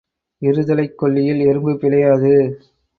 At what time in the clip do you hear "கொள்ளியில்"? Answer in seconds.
0.95-1.39